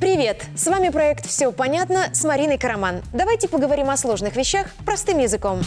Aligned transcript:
Привет! 0.00 0.44
С 0.54 0.66
вами 0.66 0.88
проект 0.90 1.26
«Все 1.26 1.52
понятно» 1.52 2.06
с 2.12 2.24
Мариной 2.24 2.58
Караман. 2.58 3.02
Давайте 3.12 3.48
поговорим 3.48 3.90
о 3.90 3.96
сложных 3.96 4.36
вещах 4.36 4.68
простым 4.84 5.18
языком. 5.18 5.60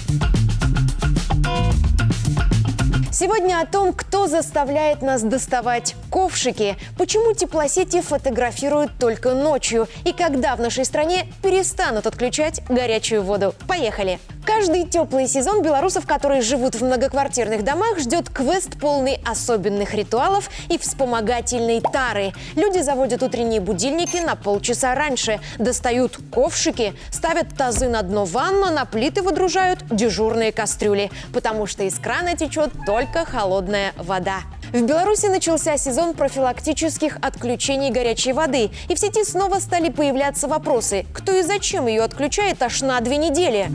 Сегодня 3.12 3.62
о 3.62 3.66
том, 3.66 3.94
кто 3.94 4.28
заставляет 4.28 5.02
нас 5.02 5.22
доставать 5.24 5.96
ковшики, 6.10 6.76
почему 6.98 7.34
теплосети 7.34 8.02
фотографируют 8.02 8.92
только 9.00 9.34
ночью 9.34 9.88
и 10.04 10.12
когда 10.12 10.56
в 10.56 10.60
нашей 10.60 10.84
стране 10.84 11.28
перестанут 11.42 12.08
отключать 12.08 12.62
горячую 12.68 13.24
воду. 13.24 13.56
Поехали! 13.68 14.20
Каждый 14.46 14.86
теплый 14.86 15.28
сезон 15.28 15.64
белорусов, 15.64 16.06
которые 16.06 16.42
живут 16.42 16.76
в 16.76 16.84
многоквартирных 16.84 17.64
домах, 17.64 17.98
ждет 17.98 18.30
квест 18.30 18.80
полный 18.80 19.20
особенных 19.26 19.96
ритуалов 19.96 20.50
и 20.70 20.78
вспомогательной 20.78 21.82
тары. 21.82 22.32
Люди 22.56 22.80
заводят 22.80 23.24
утренние 23.24 23.60
будильники 23.60 24.18
на 24.18 24.36
полчаса 24.36 24.94
раньше, 24.94 25.40
достают 25.58 26.18
ковшики, 26.32 26.94
ставят 27.10 27.58
тазы 27.58 27.90
на 27.90 28.04
дно 28.04 28.26
ванны, 28.26 28.70
на 28.70 28.86
плиты 28.86 29.24
выдружают 29.24 29.84
дежурные 29.90 30.52
кастрюли, 30.52 31.10
потому 31.34 31.66
что 31.66 31.84
из 31.84 31.98
крана 31.98 32.38
течет 32.38 32.72
только 32.86 33.26
холодная 33.26 33.94
вода. 33.98 34.42
В 34.72 34.82
Беларуси 34.82 35.26
начался 35.26 35.78
сезон 35.78 36.14
профилактических 36.14 37.18
отключений 37.22 37.92
горячей 37.92 38.34
воды, 38.34 38.70
и 38.90 38.96
в 38.96 39.00
сети 39.00 39.24
снова 39.24 39.60
стали 39.60 39.90
появляться 39.90 40.48
вопросы, 40.48 41.06
кто 41.14 41.32
и 41.34 41.42
зачем 41.42 41.88
ее 41.88 42.04
отключает 42.04 42.62
аж 42.62 42.82
на 42.82 43.00
две 43.00 43.18
недели. 43.18 43.70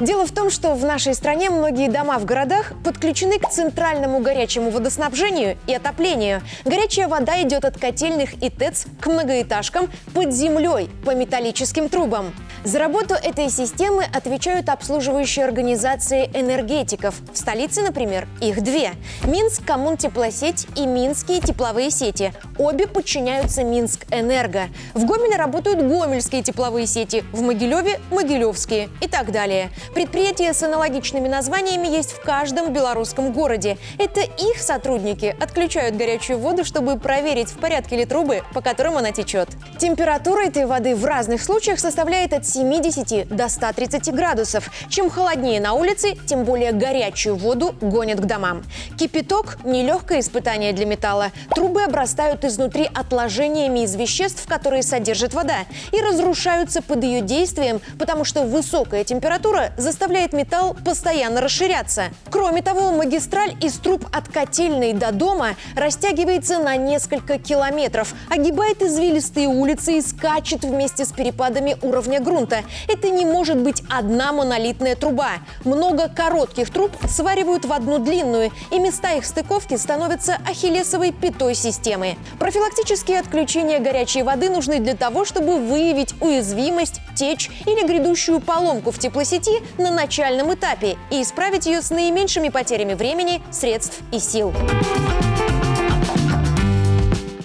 Дело 0.00 0.24
в 0.26 0.30
том, 0.30 0.48
что 0.48 0.74
в 0.74 0.84
нашей 0.84 1.12
стране 1.12 1.50
многие 1.50 1.90
дома 1.90 2.18
в 2.18 2.24
городах 2.24 2.72
подключены 2.84 3.40
к 3.40 3.48
центральному 3.48 4.20
горячему 4.20 4.70
водоснабжению 4.70 5.58
и 5.66 5.74
отоплению. 5.74 6.40
Горячая 6.64 7.08
вода 7.08 7.42
идет 7.42 7.64
от 7.64 7.78
котельных 7.78 8.40
и 8.40 8.48
ТЭЦ 8.48 8.86
к 9.00 9.06
многоэтажкам 9.08 9.88
под 10.14 10.32
землей 10.32 10.88
по 11.04 11.16
металлическим 11.16 11.88
трубам. 11.88 12.32
За 12.64 12.80
работу 12.80 13.14
этой 13.14 13.50
системы 13.50 14.04
отвечают 14.04 14.68
обслуживающие 14.68 15.44
организации 15.44 16.28
энергетиков. 16.34 17.14
В 17.32 17.38
столице, 17.38 17.82
например, 17.82 18.26
их 18.40 18.62
две. 18.62 18.92
Минск 19.24 19.64
Коммунтеплосеть 19.64 20.66
и 20.76 20.84
Минские 20.84 21.40
тепловые 21.40 21.90
сети. 21.90 22.32
Обе 22.58 22.86
подчиняются 22.86 23.62
Минск-Энерго. 23.62 24.68
В 24.94 25.06
Гомеле 25.06 25.36
работают 25.36 25.78
гомельские 25.80 26.42
тепловые 26.42 26.86
сети, 26.86 27.24
в 27.32 27.42
Могилеве– 27.42 28.00
могилевские 28.10 28.88
и 29.00 29.08
так 29.08 29.30
далее. 29.30 29.70
Предприятия 29.94 30.52
с 30.52 30.62
аналогичными 30.62 31.28
названиями 31.28 31.86
есть 31.86 32.10
в 32.10 32.20
каждом 32.20 32.72
белорусском 32.72 33.32
городе. 33.32 33.78
Это 33.98 34.20
их 34.20 34.58
сотрудники 34.58 35.36
отключают 35.40 35.96
горячую 35.96 36.38
воду, 36.38 36.64
чтобы 36.64 36.98
проверить, 36.98 37.50
в 37.50 37.58
порядке 37.58 37.96
ли 37.96 38.04
трубы, 38.04 38.42
по 38.52 38.60
которым 38.60 38.96
она 38.98 39.12
течет. 39.12 39.48
Температура 39.78 40.40
этой 40.46 40.66
воды 40.66 40.96
в 40.96 41.04
разных 41.04 41.42
случаях 41.42 41.78
составляет 41.78 42.32
от 42.32 42.47
70 42.48 43.28
до 43.28 43.48
130 43.48 44.12
градусов. 44.14 44.70
Чем 44.88 45.10
холоднее 45.10 45.60
на 45.60 45.74
улице, 45.74 46.16
тем 46.26 46.44
более 46.44 46.72
горячую 46.72 47.36
воду 47.36 47.74
гонят 47.80 48.20
к 48.20 48.24
домам. 48.24 48.64
Кипяток– 48.98 49.58
нелегкое 49.64 50.20
испытание 50.20 50.72
для 50.72 50.86
металла. 50.86 51.30
Трубы 51.54 51.82
обрастают 51.82 52.44
изнутри 52.44 52.88
отложениями 52.94 53.80
из 53.80 53.94
веществ, 53.94 54.46
которые 54.46 54.82
содержит 54.82 55.34
вода, 55.34 55.58
и 55.92 56.00
разрушаются 56.00 56.82
под 56.82 57.04
ее 57.04 57.20
действием, 57.20 57.80
потому 57.98 58.24
что 58.24 58.42
высокая 58.42 59.04
температура 59.04 59.72
заставляет 59.76 60.32
металл 60.32 60.76
постоянно 60.84 61.40
расширяться. 61.40 62.04
Кроме 62.30 62.62
того, 62.62 62.92
магистраль 62.92 63.54
из 63.60 63.74
труб 63.74 64.06
от 64.12 64.28
котельной 64.28 64.92
до 64.92 65.12
дома 65.12 65.50
растягивается 65.76 66.58
на 66.58 66.76
несколько 66.76 67.38
километров, 67.38 68.14
огибает 68.30 68.82
извилистые 68.82 69.48
улицы 69.48 69.98
и 69.98 70.02
скачет 70.02 70.64
вместе 70.64 71.04
с 71.04 71.12
перепадами 71.12 71.76
уровня 71.82 72.20
грунта. 72.20 72.37
Это 72.46 73.08
не 73.10 73.24
может 73.24 73.58
быть 73.58 73.82
одна 73.90 74.32
монолитная 74.32 74.94
труба. 74.94 75.38
Много 75.64 76.08
коротких 76.08 76.70
труб 76.70 76.92
сваривают 77.08 77.64
в 77.64 77.72
одну 77.72 77.98
длинную, 77.98 78.52
и 78.70 78.78
места 78.78 79.14
их 79.14 79.24
стыковки 79.24 79.76
становятся 79.76 80.38
ахиллесовой 80.46 81.12
пятой 81.12 81.54
системы. 81.54 82.16
Профилактические 82.38 83.20
отключения 83.20 83.80
горячей 83.80 84.22
воды 84.22 84.50
нужны 84.50 84.78
для 84.78 84.94
того, 84.94 85.24
чтобы 85.24 85.58
выявить 85.58 86.14
уязвимость, 86.20 87.00
течь 87.16 87.50
или 87.66 87.86
грядущую 87.86 88.40
поломку 88.40 88.90
в 88.90 88.98
теплосети 88.98 89.62
на 89.80 89.90
начальном 89.90 90.54
этапе 90.54 90.96
и 91.10 91.22
исправить 91.22 91.66
ее 91.66 91.82
с 91.82 91.90
наименьшими 91.90 92.48
потерями 92.48 92.94
времени, 92.94 93.42
средств 93.50 94.00
и 94.12 94.18
сил. 94.18 94.52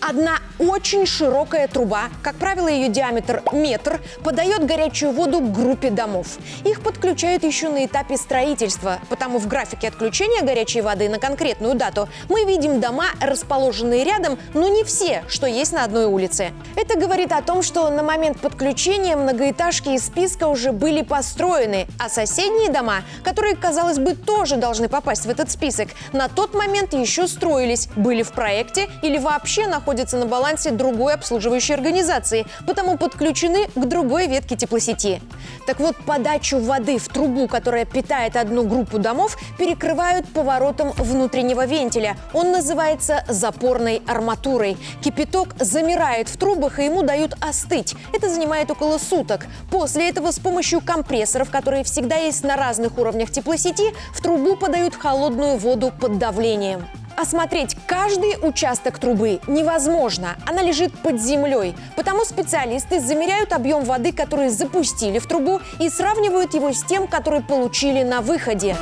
Одна 0.02 0.40
очень 0.60 1.06
широкая 1.06 1.68
труба, 1.68 2.10
как 2.22 2.36
правило, 2.36 2.68
ее 2.68 2.90
диаметр 2.90 3.44
метр, 3.52 4.00
подает 4.24 4.66
горячую 4.66 5.12
воду 5.12 5.40
к 5.40 5.52
группе 5.52 5.90
домов. 5.90 6.38
Их 6.64 6.82
подключают 6.82 7.44
еще 7.44 7.70
на 7.70 7.86
этапе 7.86 8.18
строительства, 8.18 9.00
потому 9.10 9.40
в 9.40 9.48
графике 9.48 9.88
отключения 9.88 10.44
горячей 10.44 10.82
воды 10.82 11.10
на 11.10 11.20
конкретную 11.20 11.76
дату 11.76 12.08
мы 12.30 12.46
видим 12.46 12.80
дома, 12.80 13.06
расположенные 13.20 14.04
рядом, 14.04 14.38
но 14.54 14.68
не 14.68 14.84
все, 14.84 15.24
что 15.28 15.48
есть 15.48 15.74
на 15.74 15.84
одной 15.84 16.06
улице. 16.06 16.52
Это 16.76 17.00
говорит 17.00 17.32
о 17.32 17.42
том, 17.42 17.64
что 17.64 17.90
на 17.90 18.04
момент 18.04 18.40
подключения 18.40 19.16
многоэтажки 19.16 19.90
из 19.90 20.06
списка 20.06 20.48
уже 20.48 20.72
были 20.72 21.02
построены, 21.02 21.88
а 22.00 22.10
соседние 22.10 22.70
дома, 22.70 23.04
которые, 23.24 23.56
казалось 23.56 23.98
бы, 23.98 24.14
тоже 24.14 24.58
должны 24.58 24.88
попасть 24.88 25.26
в 25.26 25.30
этот 25.30 25.50
список, 25.50 25.90
на 26.12 26.28
тот 26.30 26.54
момент 26.54 26.94
еще 26.94 27.28
строились, 27.28 27.88
были 27.96 28.24
в 28.24 28.32
проекте 28.32 28.90
или 29.02 29.18
вообще 29.18 29.68
находятся 29.68 30.18
на 30.18 30.26
балансе 30.26 30.43
другой 30.72 31.14
обслуживающей 31.14 31.74
организации, 31.74 32.46
потому 32.68 32.98
подключены 32.98 33.68
к 33.68 33.86
другой 33.86 34.28
ветке 34.28 34.56
теплосети. 34.56 35.22
Так 35.66 35.80
вот, 35.80 35.96
подачу 36.06 36.60
воды 36.60 36.98
в 36.98 37.08
трубу, 37.08 37.48
которая 37.48 37.86
питает 37.86 38.36
одну 38.36 38.68
группу 38.68 39.00
домов, 39.00 39.38
перекрывают 39.58 40.28
поворотом 40.28 40.92
внутреннего 40.92 41.66
вентиля. 41.66 42.18
Он 42.34 42.52
называется 42.52 43.24
запорной 43.28 44.02
арматурой. 44.06 44.78
Кипяток 45.02 45.56
замирает 45.60 46.28
в 46.28 46.38
трубах, 46.38 46.80
и 46.80 46.86
ему 46.86 47.04
дают 47.04 47.36
остыть. 47.40 47.96
Это 48.12 48.30
занимает 48.30 48.70
около 48.70 48.98
суток. 48.98 49.48
После 49.72 50.10
этого 50.10 50.32
с 50.32 50.40
помощью 50.40 50.82
компрессоров, 50.82 51.50
которые 51.50 51.84
всегда 51.84 52.16
есть 52.16 52.44
на 52.44 52.58
разных 52.58 52.98
уровнях 52.98 53.32
теплосети, 53.32 53.94
в 54.14 54.22
трубу 54.22 54.56
подают 54.56 54.96
холодную 54.96 55.58
воду 55.58 55.92
под 56.00 56.18
давлением. 56.18 56.86
Осмотреть 57.16 57.76
каждый 57.88 58.38
участок 58.42 59.00
трубы 59.00 59.40
невозможно. 59.48 60.36
Она 60.46 60.62
лежит 60.62 60.94
под 61.00 61.22
землей. 61.22 61.76
Потому 61.96 62.26
специалисты 62.26 63.00
замеряют 63.00 63.54
объем 63.54 63.84
воды, 63.84 64.12
который 64.12 64.50
запустили 64.50 65.20
в 65.20 65.28
трубу, 65.28 65.62
и 65.80 65.90
сравнивают 65.90 66.54
его 66.54 66.72
с 66.72 66.84
тем, 66.84 67.08
который 67.08 67.42
получили 67.42 68.04
на 68.04 68.22
выходе. 68.22 68.76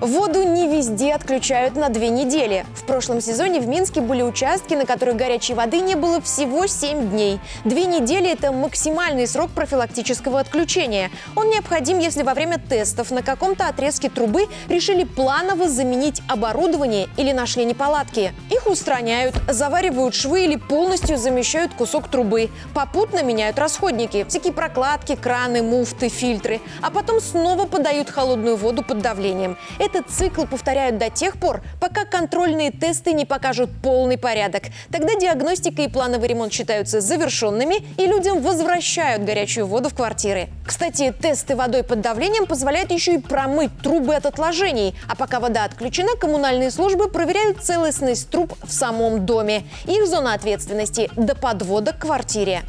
Воду 0.00 0.42
не 0.44 0.66
везде 0.66 1.12
отключают 1.12 1.76
на 1.76 1.90
две 1.90 2.08
недели. 2.08 2.64
В 2.74 2.84
прошлом 2.84 3.20
сезоне 3.20 3.60
в 3.60 3.68
Минске 3.68 4.00
были 4.00 4.22
участки, 4.22 4.72
на 4.72 4.86
которых 4.86 5.16
горячей 5.16 5.52
воды 5.52 5.80
не 5.80 5.94
было 5.94 6.22
всего 6.22 6.66
7 6.66 7.10
дней. 7.10 7.38
Две 7.66 7.84
недели– 7.84 8.30
это 8.32 8.50
максимальный 8.50 9.26
срок 9.26 9.50
профилактического 9.50 10.40
отключения. 10.40 11.10
Он 11.36 11.50
необходим, 11.50 11.98
если 11.98 12.22
во 12.22 12.32
время 12.32 12.58
тестов 12.58 13.10
на 13.10 13.22
каком-то 13.22 13.66
отрезке 13.66 14.08
трубы 14.08 14.46
решили 14.70 15.04
планово 15.04 15.68
заменить 15.68 16.22
оборудование 16.28 17.08
или 17.18 17.32
нашли 17.32 17.66
неполадки. 17.66 18.32
Их 18.50 18.66
устраняют, 18.66 19.34
заваривают 19.48 20.14
швы 20.14 20.46
или 20.46 20.56
полностью 20.56 21.18
замещают 21.18 21.74
кусок 21.74 22.08
трубы. 22.08 22.48
Попутно 22.72 23.22
меняют 23.22 23.58
расходники– 23.58 24.24
всякие 24.28 24.54
прокладки, 24.54 25.14
краны, 25.14 25.62
муфты, 25.62 26.08
фильтры. 26.08 26.62
А 26.80 26.90
потом 26.90 27.20
снова 27.20 27.66
подают 27.66 28.08
холодную 28.08 28.56
воду 28.56 28.82
под 28.82 29.02
давлением. 29.02 29.58
Этот 29.92 30.08
цикл 30.08 30.44
повторяют 30.44 30.98
до 30.98 31.10
тех 31.10 31.36
пор, 31.36 31.62
пока 31.80 32.04
контрольные 32.04 32.70
тесты 32.70 33.12
не 33.12 33.24
покажут 33.24 33.70
полный 33.82 34.16
порядок. 34.16 34.62
Тогда 34.92 35.16
диагностика 35.16 35.82
и 35.82 35.88
плановый 35.88 36.28
ремонт 36.28 36.52
считаются 36.52 37.00
завершенными, 37.00 37.84
и 37.96 38.06
людям 38.06 38.40
возвращают 38.40 39.24
горячую 39.24 39.66
воду 39.66 39.88
в 39.88 39.94
квартиры. 39.94 40.48
Кстати, 40.64 41.12
тесты 41.20 41.56
водой 41.56 41.82
под 41.82 42.02
давлением 42.02 42.46
позволяют 42.46 42.92
еще 42.92 43.14
и 43.14 43.18
промыть 43.18 43.72
трубы 43.82 44.14
от 44.14 44.26
отложений. 44.26 44.94
А 45.08 45.16
пока 45.16 45.40
вода 45.40 45.64
отключена, 45.64 46.14
коммунальные 46.16 46.70
службы 46.70 47.08
проверяют 47.08 47.60
целостность 47.60 48.30
труб 48.30 48.54
в 48.62 48.72
самом 48.72 49.26
доме. 49.26 49.64
Их 49.86 50.06
зона 50.06 50.34
ответственности– 50.34 51.10
до 51.16 51.34
подвода 51.34 51.92
к 51.92 51.98
квартире. 51.98 52.62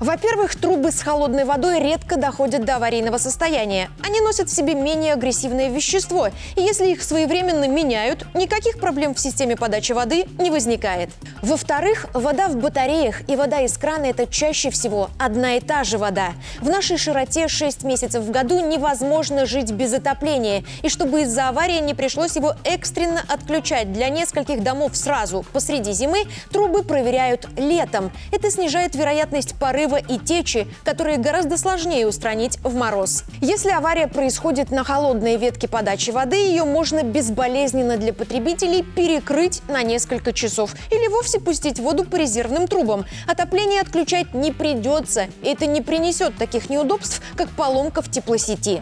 Во-первых, 0.00 0.56
трубы 0.56 0.92
с 0.92 1.02
холодной 1.02 1.44
водой 1.44 1.78
редко 1.78 2.16
доходят 2.16 2.64
до 2.64 2.76
аварийного 2.76 3.18
состояния. 3.18 3.90
Они 4.02 4.18
носят 4.22 4.48
в 4.48 4.56
себе 4.56 4.72
менее 4.72 5.12
агрессивное 5.12 5.68
вещество, 5.68 6.28
и 6.56 6.62
если 6.62 6.86
их 6.90 7.02
своевременно 7.02 7.68
меняют, 7.68 8.24
никаких 8.34 8.80
проблем 8.80 9.14
в 9.14 9.20
системе 9.20 9.56
подачи 9.56 9.92
воды 9.92 10.24
не 10.38 10.50
возникает. 10.50 11.10
Во-вторых, 11.42 12.06
вода 12.14 12.48
в 12.48 12.56
батареях 12.56 13.28
и 13.28 13.36
вода 13.36 13.60
из 13.60 13.76
крана– 13.76 14.04
это 14.06 14.26
чаще 14.26 14.70
всего 14.70 15.10
одна 15.18 15.56
и 15.56 15.60
та 15.60 15.84
же 15.84 15.98
вода. 15.98 16.32
В 16.62 16.70
нашей 16.70 16.96
широте 16.96 17.46
6 17.46 17.84
месяцев 17.84 18.22
в 18.22 18.30
году 18.30 18.58
невозможно 18.66 19.44
жить 19.44 19.70
без 19.70 19.92
отопления, 19.92 20.64
и 20.82 20.88
чтобы 20.88 21.22
из-за 21.22 21.48
аварии 21.50 21.78
не 21.78 21.92
пришлось 21.92 22.36
его 22.36 22.54
экстренно 22.64 23.20
отключать 23.28 23.92
для 23.92 24.08
нескольких 24.08 24.62
домов 24.62 24.96
сразу 24.96 25.44
посреди 25.52 25.92
зимы, 25.92 26.24
трубы 26.50 26.84
проверяют 26.84 27.48
летом. 27.58 28.10
Это 28.32 28.50
снижает 28.50 28.94
вероятность 28.94 29.54
порыва 29.58 29.89
взрыва 29.90 29.96
и 29.96 30.18
течи, 30.18 30.66
которые 30.84 31.18
гораздо 31.18 31.56
сложнее 31.56 32.06
устранить 32.06 32.58
в 32.62 32.74
мороз. 32.74 33.24
Если 33.40 33.70
авария 33.70 34.06
происходит 34.06 34.70
на 34.70 34.84
холодной 34.84 35.36
ветке 35.36 35.68
подачи 35.68 36.10
воды, 36.10 36.36
ее 36.36 36.64
можно 36.64 37.02
безболезненно 37.02 37.96
для 37.96 38.12
потребителей 38.12 38.82
перекрыть 38.82 39.62
на 39.68 39.82
несколько 39.82 40.32
часов 40.32 40.74
или 40.90 41.08
вовсе 41.08 41.40
пустить 41.40 41.78
воду 41.78 42.04
по 42.04 42.16
резервным 42.16 42.66
трубам. 42.66 43.04
Отопление 43.26 43.80
отключать 43.80 44.34
не 44.34 44.52
придется, 44.52 45.26
и 45.42 45.48
это 45.48 45.66
не 45.66 45.80
принесет 45.80 46.36
таких 46.36 46.70
неудобств, 46.70 47.20
как 47.36 47.48
поломка 47.50 48.02
в 48.02 48.10
теплосети. 48.10 48.80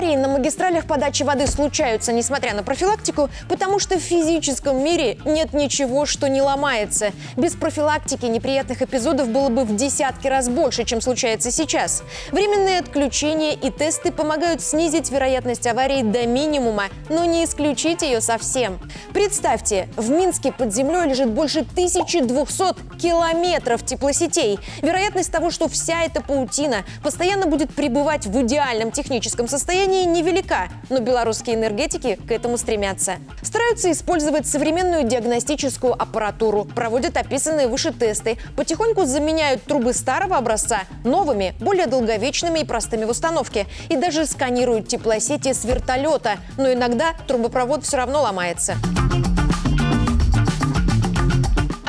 Аварии 0.00 0.16
на 0.16 0.28
магистралях 0.28 0.86
подачи 0.86 1.24
воды 1.24 1.46
случаются, 1.46 2.10
несмотря 2.10 2.54
на 2.54 2.62
профилактику, 2.62 3.28
потому 3.50 3.78
что 3.78 3.96
в 3.98 4.00
физическом 4.00 4.82
мире 4.82 5.18
нет 5.26 5.52
ничего, 5.52 6.06
что 6.06 6.26
не 6.26 6.40
ломается. 6.40 7.10
Без 7.36 7.54
профилактики 7.54 8.24
неприятных 8.24 8.80
эпизодов 8.80 9.28
было 9.28 9.50
бы 9.50 9.64
в 9.64 9.76
десятки 9.76 10.26
раз 10.26 10.48
больше, 10.48 10.84
чем 10.84 11.02
случается 11.02 11.50
сейчас. 11.50 12.02
Временные 12.32 12.78
отключения 12.78 13.52
и 13.52 13.70
тесты 13.70 14.10
помогают 14.10 14.62
снизить 14.62 15.10
вероятность 15.10 15.66
аварий 15.66 16.02
до 16.02 16.26
минимума, 16.26 16.84
но 17.10 17.26
не 17.26 17.44
исключить 17.44 18.00
ее 18.00 18.22
совсем. 18.22 18.80
Представьте, 19.12 19.86
в 19.98 20.08
Минске 20.08 20.50
под 20.50 20.72
землей 20.72 21.10
лежит 21.10 21.28
больше 21.28 21.60
1200 21.60 22.96
километров 22.98 23.84
теплосетей. 23.84 24.58
Вероятность 24.80 25.30
того, 25.30 25.50
что 25.50 25.68
вся 25.68 26.04
эта 26.04 26.22
паутина 26.22 26.84
постоянно 27.02 27.44
будет 27.44 27.74
пребывать 27.74 28.24
в 28.24 28.40
идеальном 28.40 28.92
техническом 28.92 29.46
состоянии, 29.46 29.89
состоянии 29.90 30.20
невелика, 30.20 30.68
но 30.88 31.00
белорусские 31.00 31.56
энергетики 31.56 32.16
к 32.26 32.30
этому 32.30 32.56
стремятся. 32.58 33.16
Стараются 33.42 33.90
использовать 33.90 34.46
современную 34.46 35.02
диагностическую 35.04 36.00
аппаратуру, 36.00 36.64
проводят 36.64 37.16
описанные 37.16 37.66
выше 37.66 37.92
тесты, 37.92 38.38
потихоньку 38.56 39.04
заменяют 39.04 39.64
трубы 39.64 39.92
старого 39.92 40.36
образца 40.36 40.82
новыми, 41.04 41.54
более 41.60 41.86
долговечными 41.86 42.60
и 42.60 42.64
простыми 42.64 43.04
в 43.04 43.10
установке, 43.10 43.66
и 43.88 43.96
даже 43.96 44.26
сканируют 44.26 44.86
теплосети 44.86 45.52
с 45.52 45.64
вертолета, 45.64 46.38
но 46.56 46.72
иногда 46.72 47.14
трубопровод 47.26 47.84
все 47.84 47.96
равно 47.96 48.22
ломается. 48.22 48.76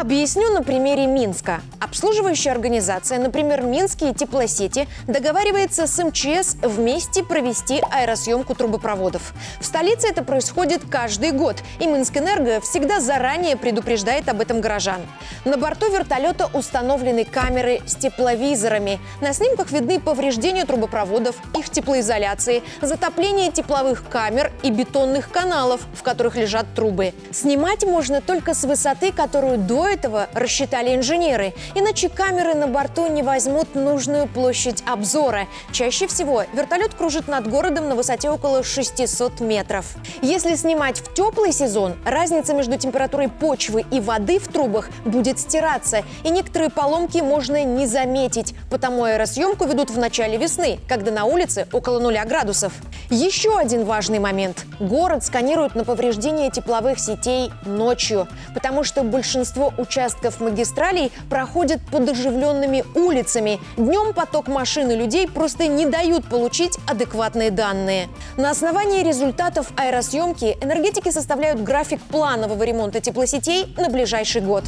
Объясню 0.01 0.49
на 0.49 0.63
примере 0.63 1.05
Минска. 1.05 1.61
Обслуживающая 1.79 2.53
организация, 2.53 3.19
например, 3.19 3.61
Минские 3.61 4.15
теплосети, 4.15 4.87
договаривается 5.05 5.85
с 5.85 6.03
МЧС 6.03 6.55
вместе 6.63 7.23
провести 7.23 7.83
аэросъемку 7.91 8.55
трубопроводов. 8.55 9.33
В 9.59 9.65
столице 9.65 10.07
это 10.07 10.23
происходит 10.23 10.81
каждый 10.89 11.31
год, 11.33 11.57
и 11.79 11.85
Минскэнерго 11.85 12.61
всегда 12.61 12.99
заранее 12.99 13.55
предупреждает 13.55 14.27
об 14.27 14.41
этом 14.41 14.59
горожан. 14.59 15.01
На 15.45 15.57
борту 15.57 15.91
вертолета 15.91 16.49
установлены 16.51 17.23
камеры 17.23 17.81
с 17.85 17.95
тепловизорами. 17.95 18.99
На 19.21 19.33
снимках 19.33 19.69
видны 19.69 19.99
повреждения 19.99 20.65
трубопроводов, 20.65 21.35
их 21.55 21.69
теплоизоляции, 21.69 22.63
затопление 22.81 23.51
тепловых 23.51 24.09
камер 24.09 24.51
и 24.63 24.71
бетонных 24.71 25.29
каналов, 25.29 25.81
в 25.93 26.01
которых 26.01 26.37
лежат 26.37 26.65
трубы. 26.73 27.13
Снимать 27.31 27.83
можно 27.83 28.19
только 28.19 28.55
с 28.55 28.63
высоты, 28.63 29.11
которую 29.11 29.59
до 29.59 29.90
этого 29.91 30.29
рассчитали 30.33 30.95
инженеры. 30.95 31.53
Иначе 31.75 32.09
камеры 32.09 32.55
на 32.55 32.67
борту 32.67 33.07
не 33.07 33.23
возьмут 33.23 33.75
нужную 33.75 34.27
площадь 34.27 34.83
обзора. 34.87 35.47
Чаще 35.71 36.07
всего 36.07 36.43
вертолет 36.53 36.93
кружит 36.93 37.27
над 37.27 37.47
городом 37.49 37.89
на 37.89 37.95
высоте 37.95 38.29
около 38.29 38.63
600 38.63 39.41
метров. 39.41 39.85
Если 40.21 40.55
снимать 40.55 40.99
в 40.99 41.13
теплый 41.13 41.51
сезон, 41.51 41.95
разница 42.05 42.53
между 42.53 42.77
температурой 42.77 43.29
почвы 43.29 43.85
и 43.91 43.99
воды 43.99 44.39
в 44.39 44.47
трубах 44.47 44.89
будет 45.05 45.39
стираться, 45.39 46.03
и 46.23 46.29
некоторые 46.29 46.69
поломки 46.69 47.19
можно 47.19 47.63
не 47.63 47.85
заметить, 47.85 48.55
потому 48.69 49.03
аэросъемку 49.03 49.65
ведут 49.65 49.89
в 49.89 49.97
начале 49.97 50.37
весны, 50.37 50.79
когда 50.87 51.11
на 51.11 51.25
улице 51.25 51.67
около 51.71 51.99
нуля 51.99 52.25
градусов. 52.25 52.73
Еще 53.09 53.57
один 53.57 53.83
важный 53.83 54.19
момент. 54.19 54.65
Город 54.79 55.23
сканируют 55.25 55.75
на 55.75 55.83
повреждение 55.83 56.49
тепловых 56.49 56.97
сетей 56.97 57.51
ночью, 57.65 58.27
потому 58.53 58.85
что 58.85 59.03
большинство 59.03 59.73
участков 59.81 60.39
магистралей 60.39 61.11
проходят 61.29 61.81
под 61.91 62.09
оживленными 62.09 62.85
улицами. 62.95 63.59
Днем 63.77 64.13
поток 64.13 64.47
машин 64.47 64.91
и 64.91 64.95
людей 64.95 65.27
просто 65.27 65.67
не 65.67 65.85
дают 65.85 66.25
получить 66.25 66.77
адекватные 66.87 67.51
данные. 67.51 68.07
На 68.37 68.51
основании 68.51 69.03
результатов 69.03 69.71
аэросъемки 69.75 70.57
энергетики 70.61 71.09
составляют 71.11 71.61
график 71.61 72.01
планового 72.01 72.63
ремонта 72.63 73.01
теплосетей 73.01 73.73
на 73.77 73.89
ближайший 73.89 74.41
год. 74.41 74.63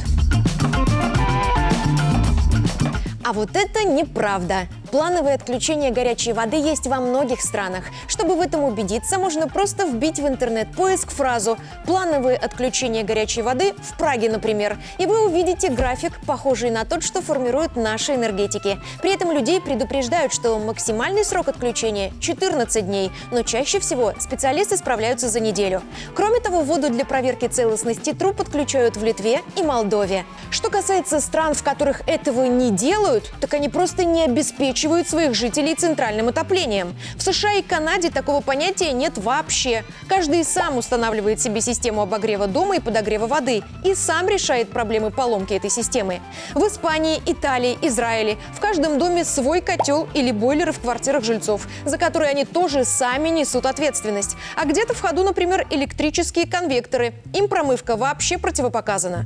А 3.26 3.32
вот 3.32 3.56
это 3.56 3.84
неправда. 3.84 4.68
Плановое 4.94 5.34
отключение 5.34 5.90
горячей 5.90 6.32
воды 6.32 6.56
есть 6.56 6.86
во 6.86 7.00
многих 7.00 7.40
странах. 7.40 7.86
Чтобы 8.06 8.36
в 8.36 8.40
этом 8.40 8.62
убедиться, 8.62 9.18
можно 9.18 9.48
просто 9.48 9.86
вбить 9.86 10.20
в 10.20 10.28
интернет-поиск 10.28 11.10
фразу 11.10 11.58
«плановое 11.84 12.36
отключение 12.36 13.02
горячей 13.02 13.42
воды 13.42 13.72
в 13.72 13.98
Праге, 13.98 14.30
например», 14.30 14.78
и 14.98 15.06
вы 15.06 15.26
увидите 15.26 15.68
график, 15.68 16.12
похожий 16.24 16.70
на 16.70 16.84
тот, 16.84 17.02
что 17.02 17.22
формируют 17.22 17.74
наши 17.74 18.14
энергетики. 18.14 18.78
При 19.02 19.12
этом 19.12 19.32
людей 19.32 19.60
предупреждают, 19.60 20.32
что 20.32 20.60
максимальный 20.60 21.24
срок 21.24 21.48
отключения– 21.48 22.12
14 22.20 22.86
дней, 22.86 23.10
но 23.32 23.42
чаще 23.42 23.80
всего 23.80 24.12
специалисты 24.20 24.76
справляются 24.76 25.28
за 25.28 25.40
неделю. 25.40 25.82
Кроме 26.14 26.38
того, 26.38 26.60
воду 26.60 26.88
для 26.88 27.04
проверки 27.04 27.48
целостности 27.48 28.12
труб 28.12 28.36
подключают 28.36 28.96
в 28.96 29.02
Литве 29.02 29.40
и 29.56 29.64
Молдове. 29.64 30.24
Что 30.52 30.70
касается 30.70 31.18
стран, 31.18 31.54
в 31.54 31.64
которых 31.64 32.02
этого 32.06 32.44
не 32.44 32.70
делают, 32.70 33.32
так 33.40 33.54
они 33.54 33.68
просто 33.68 34.04
не 34.04 34.22
обеспечивают 34.22 34.83
обеспечивают 34.84 35.08
своих 35.08 35.34
жителей 35.34 35.74
центральным 35.74 36.28
отоплением. 36.28 36.94
В 37.16 37.22
США 37.22 37.54
и 37.54 37.62
Канаде 37.62 38.10
такого 38.10 38.40
понятия 38.40 38.92
нет 38.92 39.16
вообще. 39.16 39.84
Каждый 40.08 40.44
сам 40.44 40.76
устанавливает 40.78 41.40
себе 41.40 41.60
систему 41.60 42.02
обогрева 42.02 42.46
дома 42.46 42.76
и 42.76 42.80
подогрева 42.80 43.26
воды 43.26 43.62
и 43.84 43.94
сам 43.94 44.28
решает 44.28 44.70
проблемы 44.70 45.10
поломки 45.10 45.54
этой 45.54 45.70
системы. 45.70 46.20
В 46.54 46.66
Испании, 46.66 47.22
Италии, 47.26 47.78
Израиле 47.82 48.36
в 48.54 48.60
каждом 48.60 48.98
доме 48.98 49.24
свой 49.24 49.60
котел 49.60 50.06
или 50.14 50.30
бойлеры 50.32 50.72
в 50.72 50.80
квартирах 50.80 51.24
жильцов, 51.24 51.66
за 51.84 51.96
которые 51.96 52.30
они 52.30 52.44
тоже 52.44 52.84
сами 52.84 53.30
несут 53.30 53.66
ответственность. 53.66 54.36
А 54.56 54.66
где-то 54.66 54.94
в 54.94 55.00
ходу, 55.00 55.24
например, 55.24 55.66
электрические 55.70 56.46
конвекторы. 56.46 57.14
Им 57.32 57.48
промывка 57.48 57.96
вообще 57.96 58.38
противопоказана. 58.38 59.24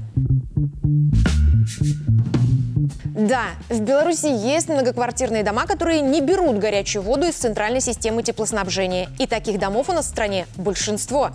Да, 3.18 3.46
в 3.68 3.80
Беларуси 3.80 4.26
есть 4.26 4.68
многоквартирные 4.68 5.42
дома, 5.42 5.66
которые 5.66 6.02
не 6.02 6.20
берут 6.20 6.58
горячую 6.58 7.02
воду 7.02 7.26
из 7.26 7.34
центральной 7.34 7.80
системы 7.80 8.22
теплоснабжения. 8.22 9.08
И 9.18 9.26
таких 9.26 9.58
домов 9.58 9.88
у 9.88 9.92
нас 9.92 10.06
в 10.06 10.08
стране 10.08 10.46
большинство. 10.56 11.30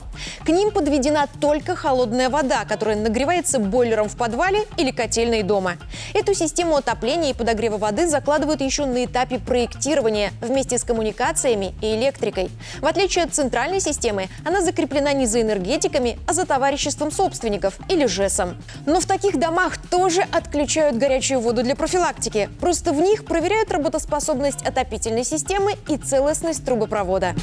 К 0.46 0.48
ним 0.48 0.72
подведена 0.72 1.28
только 1.42 1.76
холодная 1.76 2.30
вода, 2.30 2.64
которая 2.64 2.96
нагревается 2.96 3.60
бойлером 3.60 4.08
в 4.08 4.16
подвале 4.16 4.62
или 4.78 4.92
котельной 4.92 5.44
дома. 5.44 5.74
Эту 6.14 6.34
систему 6.34 6.78
отопления 6.78 7.32
и 7.32 7.34
подогрева 7.34 7.78
воды 7.78 8.08
закладывают 8.08 8.62
еще 8.62 8.86
на 8.86 9.04
этапе 9.04 9.40
проектирования 9.40 10.32
вместе 10.40 10.78
с 10.78 10.86
коммуникациями 10.86 11.76
и 11.82 11.96
электрикой. 11.96 12.50
В 12.80 12.86
отличие 12.86 13.26
от 13.26 13.34
центральной 13.34 13.82
системы, 13.82 14.30
она 14.46 14.62
закреплена 14.62 15.12
не 15.12 15.26
за 15.26 15.42
энергетиками, 15.42 16.18
а 16.30 16.34
за 16.34 16.46
товариществом 16.46 17.12
собственников 17.12 17.78
или 17.90 18.06
ЖЭСом. 18.06 18.56
Но 18.86 19.02
в 19.02 19.06
таких 19.06 19.38
домах 19.38 19.76
тоже 19.90 20.22
отключают 20.32 20.96
горячую 20.96 21.42
воду 21.42 21.62
для 21.62 21.73
профилактики. 21.76 22.50
Просто 22.60 22.94
в 22.94 23.02
них 23.02 23.26
проверяют 23.26 23.72
работоспособность 23.72 24.66
отопительной 24.66 25.24
системы 25.24 25.74
и 25.88 25.98
целостность 25.98 26.66
трубопровода. 26.66 27.36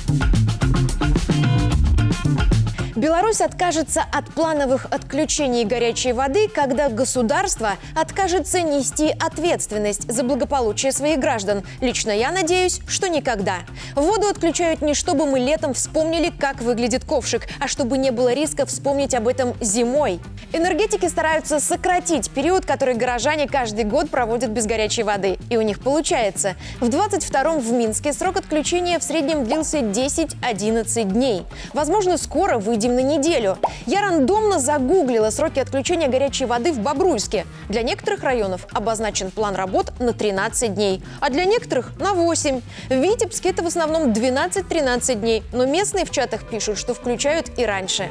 Беларусь 3.00 3.40
откажется 3.40 4.02
от 4.12 4.26
плановых 4.34 4.86
отключений 4.90 5.64
горячей 5.64 6.12
воды, 6.12 6.48
когда 6.48 6.90
государство 6.90 7.76
откажется 7.94 8.60
нести 8.60 9.14
ответственность 9.18 10.10
за 10.12 10.22
благополучие 10.22 10.92
своих 10.92 11.18
граждан. 11.18 11.62
Лично 11.80 12.10
я 12.10 12.30
надеюсь, 12.30 12.80
что 12.86 13.08
никогда. 13.08 13.60
Воду 13.94 14.28
отключают 14.28 14.82
не 14.82 14.92
чтобы 14.92 15.24
мы 15.24 15.38
летом 15.38 15.72
вспомнили, 15.72 16.30
как 16.30 16.60
выглядит 16.60 17.06
ковшик, 17.06 17.48
а 17.58 17.68
чтобы 17.68 17.96
не 17.96 18.10
было 18.10 18.34
риска 18.34 18.66
вспомнить 18.66 19.14
об 19.14 19.28
этом 19.28 19.54
зимой. 19.62 20.20
Энергетики 20.52 21.06
стараются 21.06 21.60
сократить 21.60 22.28
период, 22.28 22.66
который 22.66 22.96
горожане 22.96 23.46
каждый 23.46 23.84
год 23.84 24.10
проводят 24.10 24.50
без 24.50 24.66
горячей 24.66 25.04
воды. 25.04 25.38
И 25.48 25.56
у 25.56 25.62
них 25.62 25.78
получается. 25.78 26.56
В 26.80 26.88
22-м 26.88 27.60
в 27.60 27.72
Минске 27.72 28.12
срок 28.12 28.36
отключения 28.36 28.98
в 28.98 29.04
среднем 29.04 29.44
длился 29.44 29.78
10-11 29.78 31.04
дней. 31.04 31.44
Возможно, 31.72 32.18
скоро 32.18 32.58
выйдем 32.58 32.96
на 32.96 33.02
неделю. 33.02 33.58
Я 33.86 34.00
рандомно 34.00 34.58
загуглила 34.58 35.30
сроки 35.30 35.60
отключения 35.60 36.08
горячей 36.08 36.46
воды 36.46 36.72
в 36.72 36.80
Бобруйске. 36.80 37.46
Для 37.68 37.82
некоторых 37.82 38.24
районов 38.24 38.66
обозначен 38.72 39.30
план 39.30 39.54
работ 39.54 39.92
на 40.00 40.12
13 40.12 40.74
дней, 40.74 41.00
а 41.20 41.30
для 41.30 41.44
некоторых 41.44 41.96
на 42.00 42.12
8. 42.12 42.60
В 42.88 42.94
Витебске 42.94 43.50
это 43.50 43.62
в 43.62 43.68
основном 43.68 44.10
12-13 44.10 45.14
дней, 45.14 45.44
но 45.52 45.64
местные 45.64 46.04
в 46.04 46.10
чатах 46.10 46.48
пишут, 46.48 46.76
что 46.76 46.92
включают 46.92 47.56
и 47.56 47.64
раньше. 47.64 48.08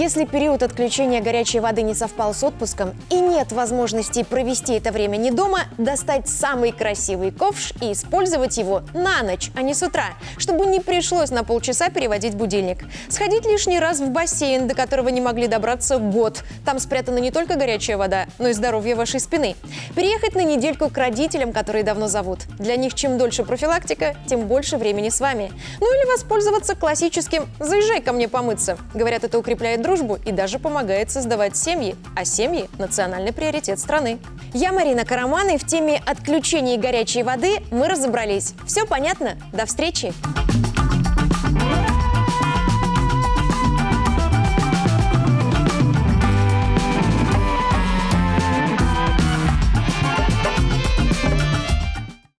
Если 0.00 0.24
период 0.24 0.62
отключения 0.62 1.20
горячей 1.20 1.60
воды 1.60 1.82
не 1.82 1.92
совпал 1.92 2.32
с 2.32 2.42
отпуском 2.42 2.94
и 3.10 3.16
нет 3.16 3.52
возможности 3.52 4.22
провести 4.22 4.72
это 4.72 4.92
время 4.92 5.18
не 5.18 5.30
дома, 5.30 5.64
достать 5.76 6.26
самый 6.26 6.72
красивый 6.72 7.32
ковш 7.32 7.74
и 7.82 7.92
использовать 7.92 8.56
его 8.56 8.80
на 8.94 9.22
ночь, 9.22 9.50
а 9.54 9.60
не 9.60 9.74
с 9.74 9.82
утра, 9.82 10.14
чтобы 10.38 10.64
не 10.64 10.80
пришлось 10.80 11.30
на 11.30 11.44
полчаса 11.44 11.90
переводить 11.90 12.34
будильник. 12.34 12.86
Сходить 13.10 13.44
лишний 13.44 13.78
раз 13.78 14.00
в 14.00 14.08
бассейн, 14.08 14.66
до 14.68 14.74
которого 14.74 15.10
не 15.10 15.20
могли 15.20 15.48
добраться 15.48 15.98
год. 15.98 16.44
Там 16.64 16.78
спрятана 16.78 17.18
не 17.18 17.30
только 17.30 17.56
горячая 17.56 17.98
вода, 17.98 18.24
но 18.38 18.48
и 18.48 18.54
здоровье 18.54 18.94
вашей 18.94 19.20
спины. 19.20 19.54
Переехать 19.94 20.34
на 20.34 20.44
недельку 20.44 20.88
к 20.88 20.96
родителям, 20.96 21.52
которые 21.52 21.84
давно 21.84 22.08
зовут. 22.08 22.46
Для 22.58 22.76
них 22.76 22.94
чем 22.94 23.18
дольше 23.18 23.44
профилактика, 23.44 24.16
тем 24.26 24.46
больше 24.48 24.78
времени 24.78 25.10
с 25.10 25.20
вами. 25.20 25.52
Ну 25.78 25.94
или 25.94 26.10
воспользоваться 26.10 26.74
классическим 26.74 27.46
«заезжай 27.58 28.00
ко 28.00 28.14
мне 28.14 28.28
помыться». 28.28 28.78
Говорят, 28.94 29.24
это 29.24 29.38
укрепляет 29.38 29.82
дружбу 29.90 30.18
и 30.24 30.30
даже 30.30 30.60
помогает 30.60 31.10
создавать 31.10 31.56
семьи, 31.56 31.96
а 32.14 32.24
семьи– 32.24 32.68
национальный 32.78 33.32
приоритет 33.32 33.80
страны. 33.80 34.18
Я 34.54 34.72
Марина 34.72 35.04
Караман, 35.04 35.48
и 35.48 35.58
в 35.58 35.66
теме 35.66 36.00
отключения 36.06 36.78
горячей 36.78 37.24
воды 37.24 37.56
мы 37.72 37.88
разобрались. 37.88 38.54
Все 38.66 38.86
понятно? 38.86 39.36
До 39.52 39.66
встречи! 39.66 40.12